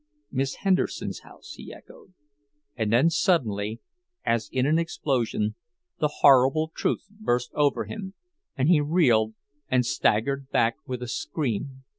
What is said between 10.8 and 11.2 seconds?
with a